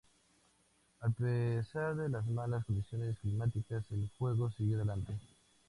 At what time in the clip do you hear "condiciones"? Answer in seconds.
2.65-3.19